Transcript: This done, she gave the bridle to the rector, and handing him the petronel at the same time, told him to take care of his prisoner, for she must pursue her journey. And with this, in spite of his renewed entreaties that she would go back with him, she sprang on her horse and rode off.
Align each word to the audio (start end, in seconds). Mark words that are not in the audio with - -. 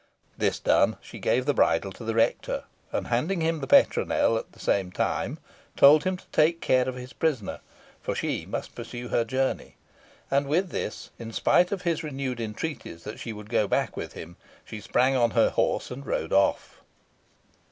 This 0.35 0.57
done, 0.57 0.97
she 0.99 1.19
gave 1.19 1.45
the 1.45 1.53
bridle 1.53 1.91
to 1.91 2.03
the 2.03 2.15
rector, 2.15 2.63
and 2.91 3.05
handing 3.09 3.41
him 3.41 3.59
the 3.59 3.67
petronel 3.67 4.35
at 4.35 4.51
the 4.51 4.59
same 4.59 4.91
time, 4.91 5.37
told 5.77 6.05
him 6.05 6.17
to 6.17 6.25
take 6.31 6.59
care 6.59 6.89
of 6.89 6.95
his 6.95 7.13
prisoner, 7.13 7.59
for 8.01 8.15
she 8.15 8.47
must 8.47 8.73
pursue 8.73 9.09
her 9.09 9.23
journey. 9.23 9.75
And 10.31 10.47
with 10.47 10.69
this, 10.71 11.11
in 11.19 11.31
spite 11.31 11.71
of 11.71 11.83
his 11.83 12.03
renewed 12.03 12.41
entreaties 12.41 13.03
that 13.03 13.19
she 13.19 13.31
would 13.31 13.51
go 13.51 13.67
back 13.67 13.95
with 13.95 14.13
him, 14.13 14.37
she 14.65 14.81
sprang 14.81 15.15
on 15.15 15.29
her 15.37 15.51
horse 15.51 15.91
and 15.91 16.03
rode 16.03 16.33
off. 16.33 16.81